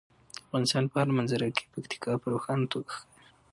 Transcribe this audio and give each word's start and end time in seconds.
د 0.03 0.03
افغانستان 0.45 0.83
په 0.91 0.95
هره 1.01 1.11
منظره 1.19 1.47
کې 1.55 1.69
پکتیکا 1.73 2.13
په 2.21 2.27
روښانه 2.33 2.65
توګه 2.73 2.91
ښکاري. 2.97 3.07